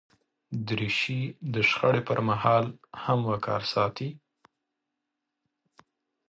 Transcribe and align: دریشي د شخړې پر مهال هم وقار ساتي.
دریشي 0.67 1.21
د 1.53 1.55
شخړې 1.69 2.01
پر 2.09 2.19
مهال 2.29 2.65
هم 3.03 3.19
وقار 3.31 3.61
ساتي. 3.73 4.09